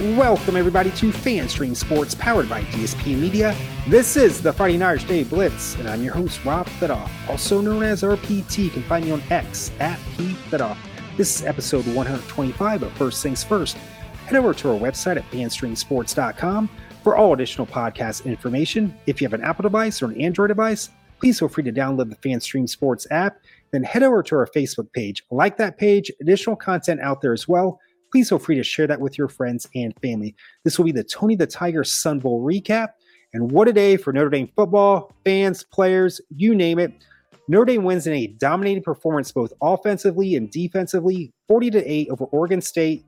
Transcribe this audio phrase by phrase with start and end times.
[0.00, 3.52] Welcome, everybody, to FanStream Sports powered by DSP Media.
[3.88, 7.82] This is the Fighting Irish Daily Blitz, and I'm your host, Rob Thitoff, also known
[7.82, 8.58] as RPT.
[8.58, 10.76] You can find me on X at P Thitoff.
[11.16, 13.76] This is episode 125, but first things first,
[14.26, 16.70] head over to our website at fanstreamsports.com
[17.02, 18.96] for all additional podcast information.
[19.06, 22.08] If you have an Apple device or an Android device, please feel free to download
[22.08, 23.38] the FanStream Sports app.
[23.72, 25.24] Then head over to our Facebook page.
[25.32, 27.80] Like that page, additional content out there as well
[28.10, 30.34] please feel free to share that with your friends and family.
[30.64, 32.88] This will be the Tony the Tiger Sun Bowl recap.
[33.34, 36.92] And what a day for Notre Dame football, fans, players, you name it.
[37.48, 42.24] Notre Dame wins in a dominating performance both offensively and defensively, 40 to 8 over
[42.26, 43.04] Oregon State.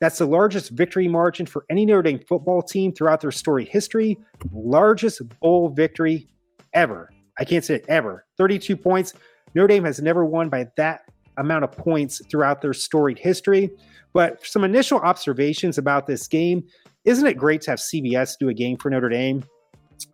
[0.00, 4.18] That's the largest victory margin for any Notre Dame football team throughout their storied history,
[4.52, 6.28] largest bowl victory
[6.72, 7.10] ever.
[7.38, 8.26] I can't say it ever.
[8.38, 9.14] 32 points.
[9.54, 11.02] Notre Dame has never won by that
[11.36, 13.70] amount of points throughout their storied history.
[14.12, 16.64] But some initial observations about this game
[17.04, 19.42] isn't it great to have CBS do a game for Notre Dame?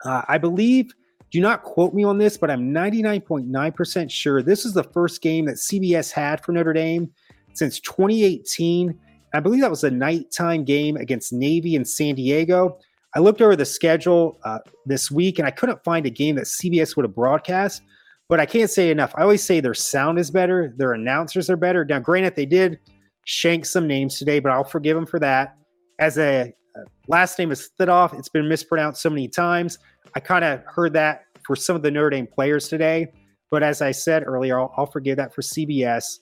[0.05, 0.95] Uh, I believe,
[1.33, 5.47] do not quote me on this, but I'm 99.9% sure this is the first game
[5.47, 7.11] that CBS had for Notre Dame
[7.55, 8.97] since 2018.
[9.35, 12.79] I believe that was a nighttime game against Navy in San Diego.
[13.15, 16.45] I looked over the schedule uh, this week and I couldn't find a game that
[16.45, 17.83] CBS would have broadcast,
[18.29, 19.13] but I can't say enough.
[19.17, 21.85] I always say their sound is better, their announcers are better.
[21.85, 22.79] Now, granted, they did
[23.27, 25.57] shank some names today, but I'll forgive him for that.
[25.99, 29.79] As a uh, last name is Thitoff, it's been mispronounced so many times.
[30.15, 33.09] I kind of heard that for some of the Notre Dame players today,
[33.51, 36.19] but as I said earlier, I'll, I'll forgive that for CBS.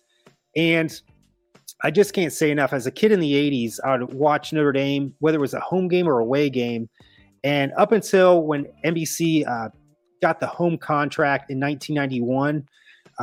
[0.57, 1.01] And
[1.83, 2.73] I just can't say enough.
[2.73, 5.61] As a kid in the 80s, I would watch Notre Dame, whether it was a
[5.61, 6.89] home game or away game.
[7.43, 9.69] And up until when NBC uh,
[10.23, 12.67] got the home contract in 1991,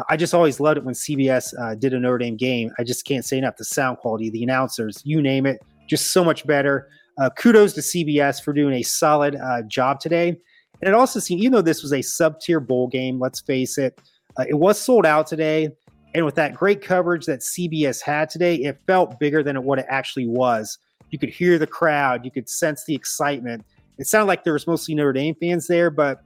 [0.10, 2.72] I just always loved it when CBS uh, did a Notre Dame game.
[2.80, 3.58] I just can't say enough.
[3.58, 6.90] The sound quality, the announcers, you name it, just so much better.
[7.18, 10.30] Uh, kudos to CBS for doing a solid uh, job today.
[10.30, 13.78] And it also seemed, even though this was a sub tier bowl game, let's face
[13.78, 14.00] it,
[14.38, 15.70] uh, it was sold out today.
[16.14, 19.86] And with that great coverage that CBS had today, it felt bigger than what it
[19.90, 20.78] actually was.
[21.10, 23.66] You could hear the crowd, you could sense the excitement.
[23.98, 26.22] It sounded like there was mostly Notre Dame fans there, but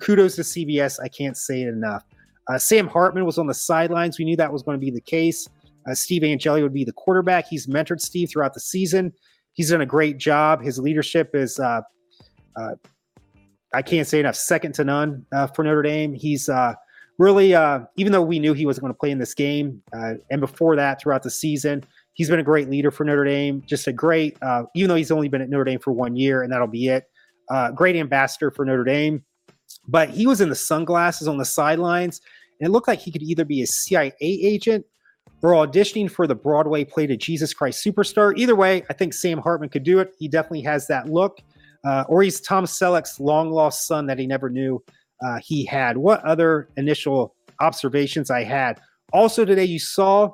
[0.00, 0.98] kudos to CBS.
[1.00, 2.04] I can't say it enough.
[2.48, 4.18] Uh, Sam Hartman was on the sidelines.
[4.18, 5.48] We knew that was going to be the case.
[5.88, 7.46] Uh, Steve Angeli would be the quarterback.
[7.48, 9.12] He's mentored Steve throughout the season.
[9.54, 10.62] He's done a great job.
[10.62, 11.82] His leadership is, uh,
[12.56, 12.74] uh
[13.74, 16.14] I can't say enough, second to none uh, for Notre Dame.
[16.14, 16.74] He's uh,
[17.18, 17.54] really,
[17.96, 21.00] even though we knew he wasn't going to play in this game, and before that,
[21.00, 21.82] throughout the season,
[22.12, 23.62] he's been a great leader for Notre Dame.
[23.66, 24.36] Just a great,
[24.74, 27.04] even though he's only been at Notre Dame for one year, and that'll be it.
[27.74, 29.24] great ambassador for Notre Dame.
[29.88, 32.20] But he was in the sunglasses on the sidelines,
[32.60, 34.84] and it looked like he could either be a CIA agent
[35.42, 38.36] or auditioning for the Broadway play to Jesus Christ Superstar.
[38.36, 40.14] Either way, I think Sam Hartman could do it.
[40.18, 41.40] He definitely has that look.
[41.84, 44.82] Uh, or he's Tom Selleck's long lost son that he never knew
[45.24, 45.96] uh, he had.
[45.96, 48.80] What other initial observations I had?
[49.12, 50.30] Also today, you saw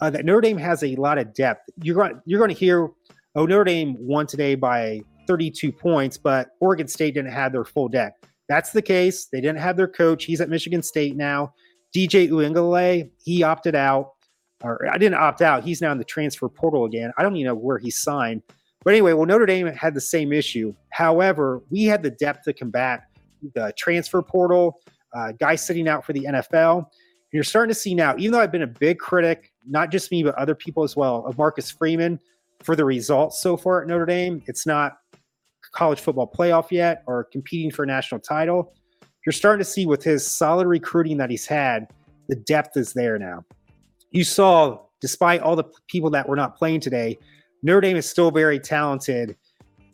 [0.00, 1.68] uh, that Notre Dame has a lot of depth.
[1.82, 2.88] You're going you're going to hear,
[3.34, 7.88] oh, Notre Dame won today by 32 points, but Oregon State didn't have their full
[7.88, 8.14] deck.
[8.52, 9.28] That's the case.
[9.32, 10.26] They didn't have their coach.
[10.26, 11.54] He's at Michigan State now.
[11.96, 14.10] DJ Uiagalelei, he opted out.
[14.62, 15.64] Or I didn't opt out.
[15.64, 17.12] He's now in the transfer portal again.
[17.16, 18.42] I don't even know where he signed.
[18.84, 20.74] But anyway, well, Notre Dame had the same issue.
[20.90, 23.04] However, we had the depth to combat
[23.54, 24.82] the transfer portal,
[25.14, 26.76] uh, guys sitting out for the NFL.
[26.76, 26.86] And
[27.32, 30.22] you're starting to see now, even though I've been a big critic, not just me,
[30.22, 32.20] but other people as well, of Marcus Freeman
[32.62, 34.42] for the results so far at Notre Dame.
[34.46, 34.98] It's not
[35.72, 38.74] college football playoff yet or competing for a national title.
[39.26, 41.88] You're starting to see with his solid recruiting that he's had,
[42.28, 43.44] the depth is there now.
[44.10, 47.18] You saw, despite all the people that were not playing today,
[47.62, 49.36] Notre Dame is still very talented,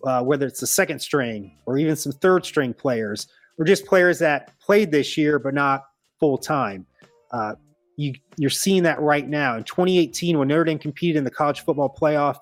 [0.05, 3.29] uh, whether it's the second string or even some third string players
[3.59, 5.83] or just players that played this year but not
[6.19, 6.87] full time.
[7.31, 7.55] Uh,
[7.97, 9.57] you, you're seeing that right now.
[9.57, 12.39] In 2018, when Notre Dame competed in the college football playoff,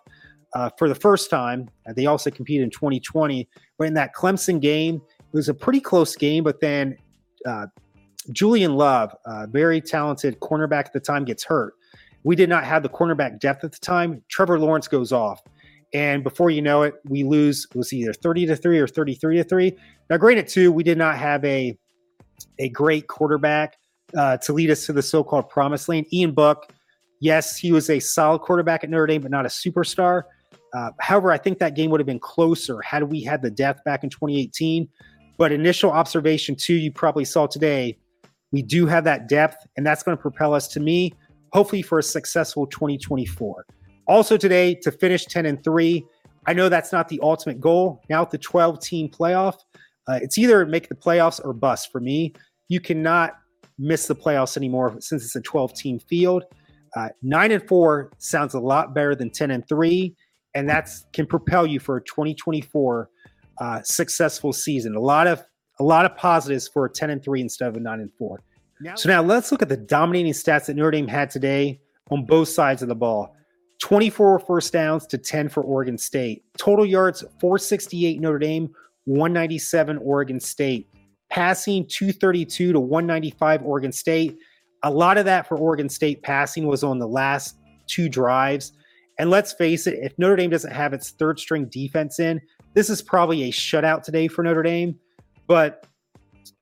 [0.56, 1.68] uh, for the first time.
[1.86, 3.46] Uh, they also competed in 2020.
[3.76, 6.96] But in that Clemson game, it was a pretty close game, but then
[7.44, 7.66] uh,
[8.32, 11.74] Julian Love, a very talented cornerback at the time, gets hurt.
[12.24, 14.22] We did not have the cornerback depth at the time.
[14.28, 15.42] Trevor Lawrence goes off.
[15.92, 17.66] And before you know it, we lose.
[17.70, 19.76] It was either 30 to 3 or 33 to 3.
[20.08, 21.78] Now, granted, too, we did not have a,
[22.58, 23.76] a great quarterback
[24.16, 26.06] uh, to lead us to the so called promised land.
[26.12, 26.72] Ian Book,
[27.20, 30.22] yes, he was a solid quarterback at Notre Dame, but not a superstar.
[30.74, 33.82] Uh, however, I think that game would have been closer had we had the death
[33.84, 34.88] back in 2018.
[35.38, 37.98] But initial observation, too, you probably saw today,
[38.52, 41.12] we do have that depth, and that's going to propel us to me,
[41.52, 43.66] hopefully, for a successful 2024.
[44.06, 46.04] Also, today, to finish 10 and 3,
[46.46, 48.02] I know that's not the ultimate goal.
[48.08, 49.56] Now with the 12 team playoff,
[50.08, 52.34] uh, it's either make the playoffs or bust for me.
[52.68, 53.34] You cannot
[53.78, 56.44] miss the playoffs anymore since it's a 12 team field.
[56.96, 60.14] Uh, nine and four sounds a lot better than 10 and three,
[60.56, 63.10] and that's can propel you for a 2024
[63.58, 64.96] uh, successful season.
[64.96, 65.44] A lot of
[65.78, 68.42] a lot of positives for a 10 and three instead of a nine and four.
[68.80, 71.80] Now, so now let's look at the dominating stats that Notre Dame had today
[72.10, 73.36] on both sides of the ball.
[73.82, 76.42] 24 first downs to 10 for Oregon State.
[76.56, 78.70] Total yards 468 Notre Dame,
[79.04, 80.88] 197 Oregon State.
[81.28, 84.38] Passing 232 to 195 Oregon State.
[84.82, 88.72] A lot of that for Oregon State passing was on the last two drives.
[89.18, 92.40] And let's face it, if Notre Dame doesn't have its third string defense in,
[92.74, 94.98] this is probably a shutout today for Notre Dame.
[95.46, 95.86] But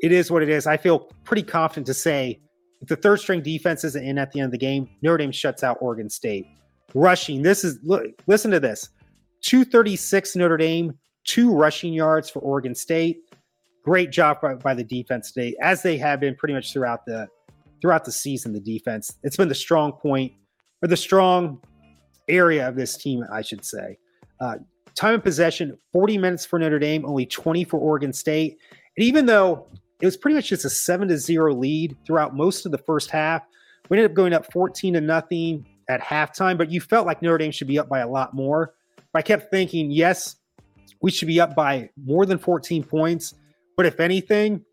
[0.01, 0.67] it is what it is.
[0.67, 2.41] I feel pretty confident to say
[2.81, 5.33] if the third string defense isn't in at the end of the game, Notre Dame
[5.33, 6.47] shuts out Oregon State.
[6.95, 8.91] Rushing, this is look, listen to this
[9.43, 10.93] 236 Notre Dame,
[11.25, 13.19] two rushing yards for Oregon State.
[13.85, 17.27] Great job by, by the defense today, as they have been pretty much throughout the
[17.81, 18.53] throughout the season.
[18.53, 20.33] The defense, it's been the strong point
[20.83, 21.61] or the strong
[22.29, 23.99] area of this team, I should say.
[24.41, 24.57] Uh,
[24.95, 28.59] time of possession 40 minutes for Notre Dame, only 20 for Oregon State.
[28.97, 29.67] And even though
[30.01, 33.11] it was pretty much just a seven to zero lead throughout most of the first
[33.11, 33.43] half,
[33.89, 37.39] we ended up going up 14 to nothing at halftime, but you felt like Notre
[37.39, 38.75] Dame should be up by a lot more.
[39.13, 40.37] But I kept thinking, yes,
[41.03, 43.35] we should be up by more than 14 points.
[43.77, 44.65] But if anything,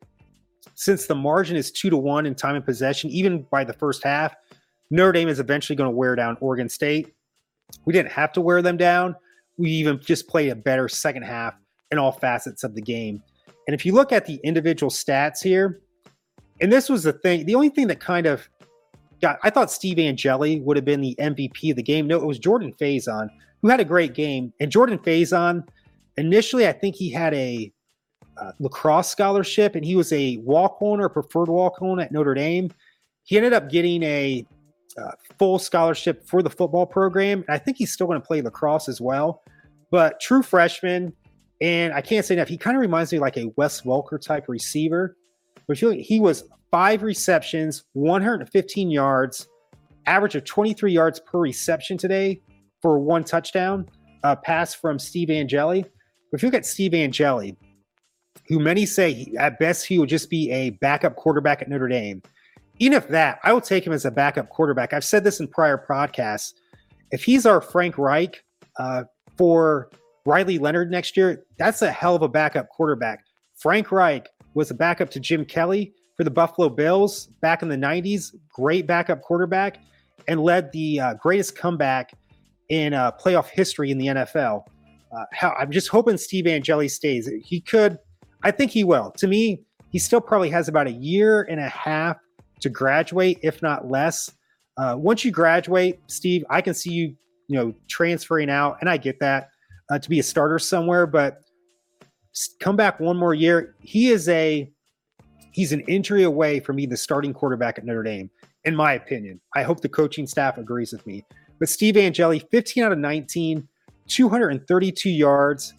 [0.75, 4.03] since the margin is two to one in time and possession, even by the first
[4.03, 4.33] half,
[4.89, 7.13] Notre Dame is eventually going to wear down Oregon State.
[7.85, 9.15] We didn't have to wear them down.
[9.57, 11.56] We even just played a better second half
[11.91, 13.21] in all facets of the game.
[13.68, 15.81] And if you look at the individual stats here,
[16.62, 18.47] and this was the thing, the only thing that kind of
[19.21, 22.07] got, I thought Steve Angeli would have been the MVP of the game.
[22.07, 23.29] No, it was Jordan Faison
[23.62, 24.53] who had a great game.
[24.59, 25.67] And Jordan Faison,
[26.17, 27.71] initially, I think he had a
[28.38, 32.33] uh, lacrosse scholarship and he was a walk on or preferred walk on at Notre
[32.33, 32.71] Dame.
[33.24, 34.45] He ended up getting a
[34.97, 37.43] uh, full scholarship for the football program.
[37.47, 39.43] And I think he's still going to play lacrosse as well.
[39.91, 41.13] But true freshman,
[41.61, 42.47] and I can't say enough.
[42.47, 45.15] He kind of reminds me like a Wes Welker type receiver.
[45.67, 49.47] But he was five receptions, 115 yards,
[50.05, 52.41] average of 23 yards per reception today
[52.81, 53.88] for one touchdown,
[54.23, 55.83] a pass from Steve Angeli.
[55.83, 57.55] But if you look at Steve Angeli,
[58.47, 61.88] who many say he, at best he will just be a backup quarterback at Notre
[61.88, 62.21] Dame.
[62.79, 64.94] Even if that, I will take him as a backup quarterback.
[64.94, 66.53] I've said this in prior podcasts.
[67.12, 68.44] If he's our Frank Reich
[68.79, 69.03] uh,
[69.38, 69.89] for
[70.25, 73.23] Riley Leonard next year, that's a hell of a backup quarterback.
[73.56, 77.75] Frank Reich was a backup to Jim Kelly for the Buffalo Bills back in the
[77.75, 79.79] 90s, great backup quarterback,
[80.27, 82.13] and led the uh, greatest comeback
[82.69, 84.63] in uh, playoff history in the NFL.
[85.12, 87.29] Uh, I'm just hoping Steve Angeli stays.
[87.44, 88.00] He could,
[88.44, 89.12] I think he will.
[89.17, 92.17] To me, he still probably has about a year and a half
[92.62, 94.31] to graduate, if not less.
[94.78, 97.16] Uh, once you graduate, Steve, I can see you,
[97.48, 99.50] you know, transferring out, and I get that
[99.92, 101.42] uh, to be a starter somewhere, but
[102.60, 103.75] come back one more year.
[103.80, 104.72] He is a
[105.52, 108.30] he's an injury away from being the starting quarterback at Notre Dame,
[108.63, 109.42] in my opinion.
[109.56, 111.25] I hope the coaching staff agrees with me.
[111.60, 113.68] But Steve Angeli, 15 out of 19,
[114.08, 115.74] 232 yards.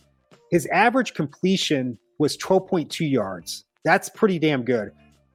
[0.51, 3.65] His average completion was 12.2 yards.
[3.85, 4.93] That's pretty damn good.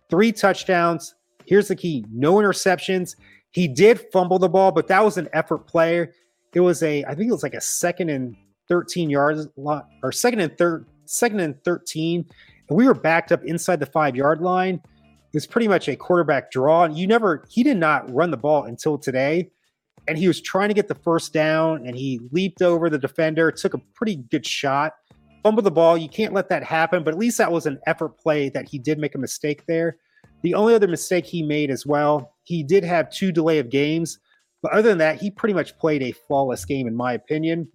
[0.09, 1.15] Three touchdowns.
[1.47, 3.15] Here's the key no interceptions.
[3.51, 6.09] He did fumble the ball, but that was an effort play.
[6.53, 8.35] It was a, I think it was like a second and
[8.67, 12.25] 13 yards or second and third, second and 13.
[12.69, 14.75] And we were backed up inside the five yard line.
[14.75, 16.85] It was pretty much a quarterback draw.
[16.85, 19.51] You never, he did not run the ball until today.
[20.07, 23.51] And he was trying to get the first down and he leaped over the defender,
[23.51, 24.93] took a pretty good shot,
[25.43, 25.97] fumbled the ball.
[25.97, 28.79] You can't let that happen, but at least that was an effort play that he
[28.79, 29.97] did make a mistake there.
[30.41, 34.19] The only other mistake he made as well, he did have two delay of games.
[34.61, 37.67] But other than that, he pretty much played a flawless game, in my opinion.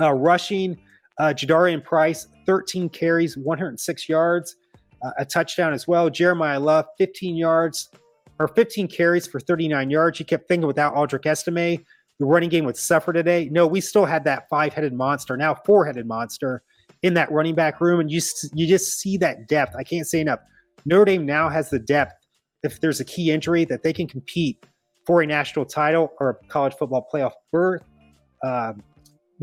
[0.00, 0.78] Uh, rushing,
[1.18, 4.56] uh, Jadarius Price, 13 carries, 106 yards,
[5.02, 6.10] uh, a touchdown as well.
[6.10, 7.90] Jeremiyah Love, 15 yards
[8.38, 10.18] or 15 carries for 39 yards.
[10.18, 11.84] You kept thinking without Audric Estime,
[12.18, 13.48] the running game would suffer today.
[13.50, 16.62] No, we still had that five headed monster, now four headed monster
[17.02, 18.00] in that running back room.
[18.00, 18.20] And you,
[18.54, 19.74] you just see that depth.
[19.76, 20.40] I can't say enough.
[20.84, 22.14] Notre Dame now has the depth
[22.62, 24.64] if there's a key injury that they can compete
[25.06, 27.82] for a national title or a college football playoff berth.
[28.44, 28.82] Um,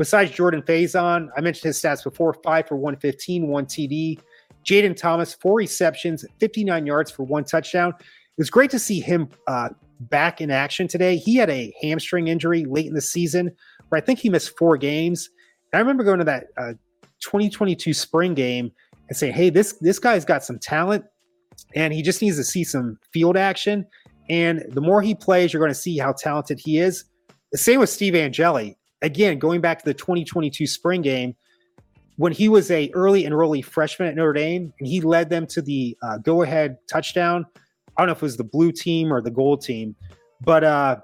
[0.00, 4.18] Besides Jordan Faison, I mentioned his stats before five for 115, one TD.
[4.64, 7.92] Jayden Thomas, four receptions, 59 yards for one touchdown.
[7.98, 9.68] It was great to see him uh,
[10.00, 11.18] back in action today.
[11.18, 13.54] He had a hamstring injury late in the season
[13.90, 15.28] where I think he missed four games.
[15.74, 16.72] I remember going to that uh,
[17.20, 18.72] 2022 spring game
[19.08, 21.04] and saying, "Hey, this this guy's got some talent,
[21.74, 23.86] and he just needs to see some field action."
[24.28, 27.04] And the more he plays, you're going to see how talented he is.
[27.52, 28.76] The same with Steve Angeli.
[29.02, 31.34] Again, going back to the 2022 spring game,
[32.20, 35.62] when he was a early enrollee freshman at Notre Dame, and he led them to
[35.62, 37.46] the uh, go-ahead touchdown.
[37.96, 39.96] I don't know if it was the blue team or the gold team,
[40.42, 41.00] but uh,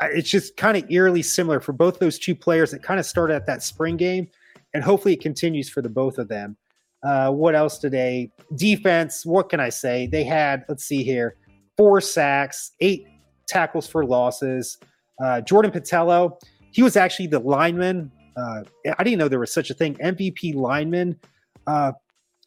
[0.00, 3.34] it's just kind of eerily similar for both those two players that kind of started
[3.34, 4.28] at that spring game,
[4.74, 6.56] and hopefully it continues for the both of them.
[7.02, 8.30] Uh, what else today?
[8.54, 9.26] Defense.
[9.26, 10.06] What can I say?
[10.06, 11.36] They had let's see here,
[11.76, 13.06] four sacks, eight
[13.48, 14.78] tackles for losses.
[15.22, 16.40] Uh, Jordan Botelho,
[16.70, 18.10] he was actually the lineman.
[18.36, 18.62] Uh,
[18.98, 19.94] I didn't know there was such a thing.
[19.96, 21.18] MVP lineman
[21.66, 21.92] uh,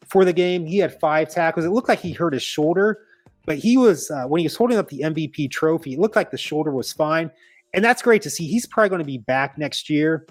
[0.06, 0.66] for the game.
[0.66, 1.64] He had five tackles.
[1.64, 2.98] It looked like he hurt his shoulder,
[3.44, 5.94] but he was uh, when he was holding up the MVP trophy.
[5.94, 7.30] It looked like the shoulder was fine,
[7.74, 8.46] and that's great to see.
[8.46, 10.26] He's probably going to be back next year,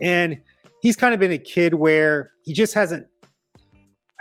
[0.00, 0.38] and
[0.82, 3.06] he's kind of been a kid where he just hasn't.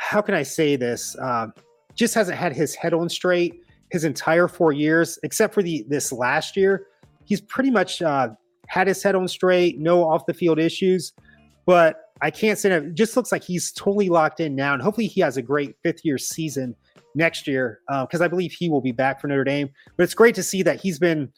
[0.01, 1.15] How can I say this?
[1.15, 1.47] Uh,
[1.93, 6.11] just hasn't had his head on straight his entire four years, except for the this
[6.11, 6.87] last year.
[7.23, 8.29] He's pretty much uh,
[8.67, 11.13] had his head on straight, no off the field issues.
[11.67, 12.83] But I can't say that.
[12.83, 15.75] It just looks like he's totally locked in now, and hopefully he has a great
[15.83, 16.75] fifth year season
[17.13, 19.69] next year because uh, I believe he will be back for Notre Dame.
[19.95, 21.31] But it's great to see that he's been,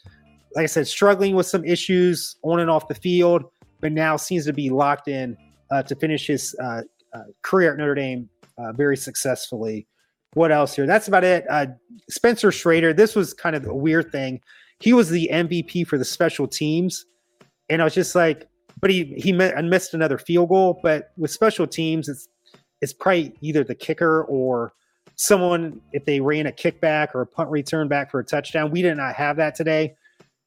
[0.55, 3.43] like I said, struggling with some issues on and off the field,
[3.81, 5.35] but now seems to be locked in
[5.69, 6.81] uh, to finish his uh,
[7.13, 8.29] uh career at Notre Dame
[8.75, 9.87] very successfully.
[10.33, 10.87] What else here?
[10.87, 11.45] That's about it.
[11.49, 11.67] Uh,
[12.09, 12.93] Spencer Schrader.
[12.93, 14.41] This was kind of a weird thing.
[14.79, 17.05] He was the MVP for the special teams,
[17.69, 18.47] and I was just like,
[18.79, 20.79] but he he missed another field goal.
[20.81, 22.27] But with special teams, it's
[22.81, 24.73] it's probably either the kicker or
[25.15, 28.71] someone if they ran a kickback or a punt return back for a touchdown.
[28.71, 29.95] We did not have that today.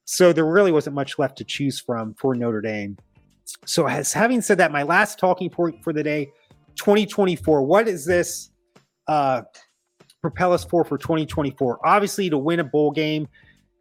[0.05, 2.97] So there really wasn't much left to choose from for Notre Dame.
[3.65, 6.29] So as having said that, my last talking point for the day,
[6.77, 7.61] 2024.
[7.63, 8.51] What is this
[9.07, 9.41] uh,
[10.21, 11.79] propel us for for 2024?
[11.85, 13.27] Obviously, to win a bowl game,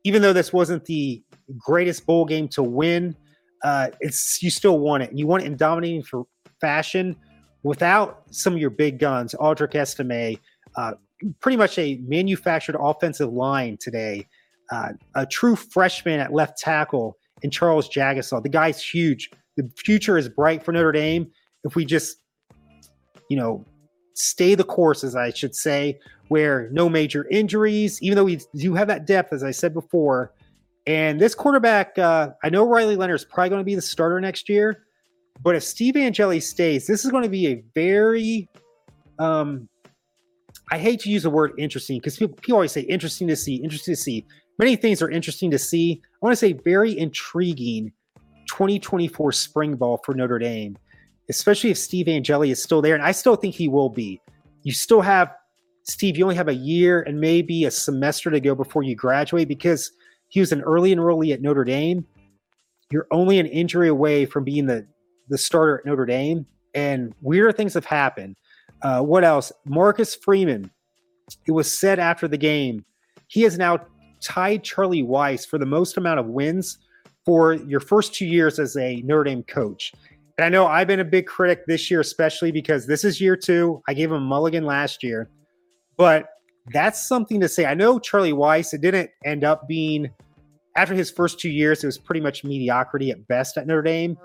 [0.05, 1.23] even though this wasn't the
[1.59, 3.17] greatest bowl game to win,
[3.63, 5.11] uh, it's you still want it.
[5.13, 6.25] You want it in dominating for
[6.61, 7.17] fashion
[7.63, 10.39] without some of your big guns, Audric Estime,
[10.77, 10.93] uh,
[11.41, 14.27] pretty much a manufactured offensive line today.
[14.71, 18.43] Uh, a true freshman at left tackle in Charles Jagusah.
[18.43, 19.31] The guy's huge.
[19.57, 21.31] The future is bright for Notre Dame
[21.65, 22.19] if we just,
[23.29, 23.65] you know,
[24.15, 28.75] stay the course, as I should say, where no major injuries, even though we do
[28.75, 30.33] have that depth, as I said before.
[30.87, 34.21] And this quarterback, uh, I know Riley Leonard is probably going to be the starter
[34.21, 34.85] next year,
[35.43, 38.49] but if Steve Angeli stays, this is going to be a very
[39.19, 39.69] um,
[40.71, 43.57] I hate to use the word interesting because people, people always say interesting to see,
[43.57, 44.27] interesting to see.
[44.59, 46.03] Many things are interesting to see.
[46.05, 47.93] I want to say very intriguing
[48.49, 50.77] 2024 spring ball for Notre Dame,
[51.29, 52.95] especially if Steve Angeli is still there.
[52.95, 54.21] And I still think he will be.
[54.63, 55.33] You still have,
[55.85, 59.49] Steve, you only have a year and maybe a semester to go before you graduate
[59.49, 59.93] because
[60.29, 62.05] he was an early enrollee at Notre Dame.
[62.91, 64.87] You're only an injury away from being the,
[65.29, 66.47] the starter at Notre Dame.
[66.75, 68.37] And weirder things have happened.
[68.83, 69.53] Uh, what else?
[69.65, 70.71] Marcus Freeman.
[71.47, 72.85] It was said after the game,
[73.27, 73.81] he has now
[74.21, 76.79] tied Charlie Weis for the most amount of wins
[77.25, 79.93] for your first two years as a Notre Dame coach.
[80.39, 83.37] And I know I've been a big critic this year, especially because this is year
[83.37, 83.83] two.
[83.89, 85.31] I gave him a mulligan last year,
[85.97, 86.29] but
[86.73, 87.65] that's something to say.
[87.65, 90.11] I know Charlie Weis, it didn't end up being
[90.77, 94.19] after his first two years, it was pretty much mediocrity at best at Notre Dame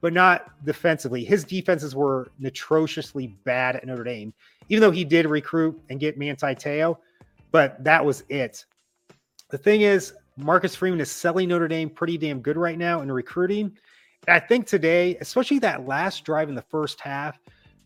[0.00, 1.24] but not defensively.
[1.24, 4.32] His defenses were atrociously bad at Notre Dame,
[4.68, 6.98] even though he did recruit and get Manti Te'o,
[7.52, 8.64] but that was it.
[9.50, 13.12] The thing is, Marcus Freeman is selling Notre Dame pretty damn good right now in
[13.12, 13.76] recruiting.
[14.28, 17.38] I think today, especially that last drive in the first half,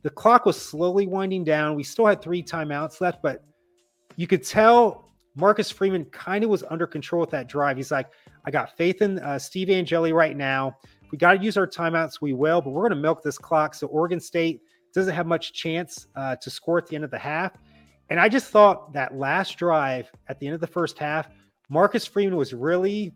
[0.02, 1.74] the clock was slowly winding down.
[1.74, 3.44] We still had three timeouts left, but
[4.16, 7.76] you could tell Marcus Freeman kind of was under control with that drive.
[7.76, 8.08] He's like,
[8.44, 10.76] I got faith in uh, Steve Angeli right now
[11.14, 13.76] we got to use our timeouts, we will, but we're going to milk this clock.
[13.76, 14.62] So Oregon State
[14.92, 17.52] doesn't have much chance uh, to score at the end of the half.
[18.10, 21.28] And I just thought that last drive at the end of the first half,
[21.68, 23.14] Marcus Freeman was really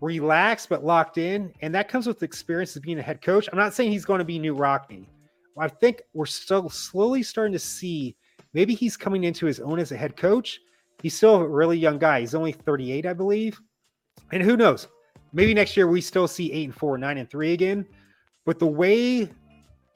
[0.00, 1.52] relaxed but locked in.
[1.60, 3.48] And that comes with experience of being a head coach.
[3.50, 5.06] I'm not saying he's going to be new Rockne.
[5.58, 8.16] I think we're still slowly starting to see
[8.54, 10.60] maybe he's coming into his own as a head coach.
[11.02, 12.20] He's still a really young guy.
[12.20, 13.60] He's only 38, I believe.
[14.32, 14.88] And who knows?
[15.34, 17.84] maybe next year we still see eight and four, nine and three again.
[18.46, 19.28] But the way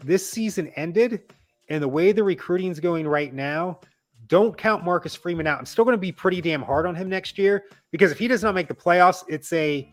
[0.04, 1.32] this season ended
[1.70, 3.80] and the way the recruiting is going right now,
[4.28, 5.58] don't count Marcus Freeman out.
[5.58, 8.28] I'm still going to be pretty damn hard on him next year because if he
[8.28, 9.92] does not make the playoffs, it's a,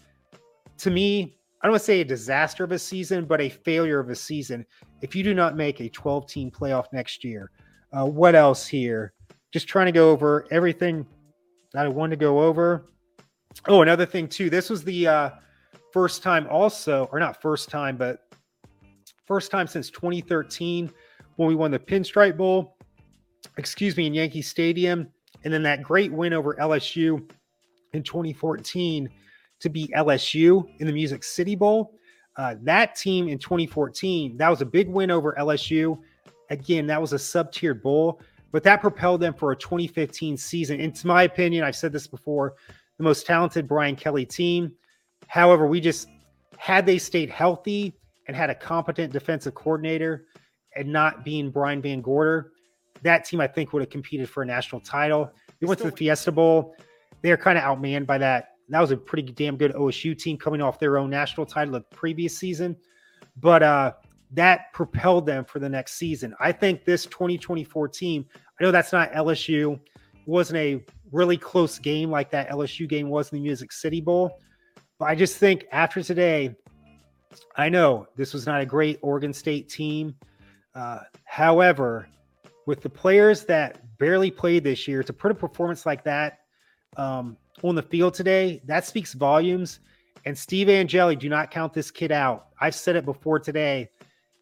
[0.77, 4.00] to me, I don't want to say a disaster of a season, but a failure
[4.00, 4.65] of a season
[5.01, 7.51] if you do not make a 12 team playoff next year.
[7.92, 9.13] Uh, what else here?
[9.51, 11.06] Just trying to go over everything
[11.74, 12.89] that I want to go over.
[13.68, 14.50] Oh, another thing too.
[14.50, 15.30] This was the uh,
[15.94, 18.27] first time, also, or not first time, but
[19.25, 20.92] first time since 2013
[21.38, 22.75] when we won the Pinstripe Bowl.
[23.58, 25.08] Excuse me, in Yankee Stadium,
[25.44, 27.30] and then that great win over LSU
[27.94, 29.10] in 2014
[29.60, 31.94] to beat LSU in the Music City Bowl.
[32.38, 35.98] Uh, that team in 2014, that was a big win over LSU.
[36.50, 38.22] Again, that was a sub tiered bowl,
[38.52, 40.80] but that propelled them for a 2015 season.
[40.80, 42.56] Into my opinion, I've said this before,
[42.98, 44.74] the most talented Brian Kelly team.
[45.28, 46.08] However, we just
[46.58, 47.94] had they stayed healthy
[48.28, 50.25] and had a competent defensive coordinator
[50.75, 52.50] and not being Brian VanGorder,
[53.06, 55.32] that team I think would have competed for a national title.
[55.60, 56.76] They went to the Fiesta Bowl.
[57.22, 60.38] They are kind of outmanned by that that was a pretty damn good OSU team
[60.38, 62.76] coming off their own national title of the previous season.
[63.38, 63.94] But uh,
[64.32, 66.34] that propelled them for the next season.
[66.40, 69.82] I think this 2024 team, I know that's not LSU, it
[70.26, 74.40] wasn't a really close game like that LSU game was in the Music City Bowl.
[74.98, 76.56] But I just think after today,
[77.56, 80.16] I know this was not a great Oregon State team.
[80.74, 82.08] Uh, however,
[82.65, 86.39] with the players that barely played this year, to put a performance like that,
[86.98, 89.79] um, on the field today, that speaks volumes.
[90.25, 92.48] And Steve Angeli, do not count this kid out.
[92.60, 93.89] I've said it before today.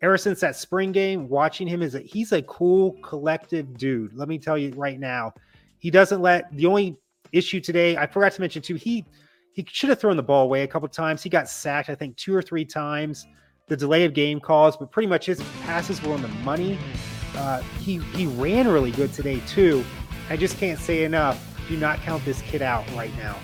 [0.02, 4.14] Ever since that spring game, watching him is a he's a cool collective dude.
[4.14, 5.34] Let me tell you right now.
[5.80, 6.98] He doesn't let the only
[7.34, 9.06] issue today, I forgot to mention too, he
[9.54, 11.22] he should have thrown the ball away a couple times.
[11.22, 13.28] He got sacked, I think, two or three times.
[13.68, 16.78] The delay of game calls, but pretty much his passes were on the money.
[17.36, 19.84] Uh, he he ran really good today too.
[20.30, 23.38] I just can't say enough do not count this kid out right now.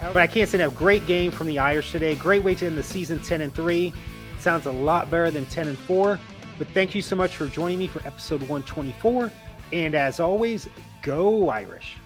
[0.00, 0.74] But I can't say enough.
[0.74, 2.14] Great game from the Irish today.
[2.16, 3.92] Great way to end the season 10 and 3.
[4.38, 6.18] Sounds a lot better than 10 and 4.
[6.58, 9.30] But thank you so much for joining me for episode 124.
[9.72, 10.68] And as always,
[11.02, 11.96] go Irish.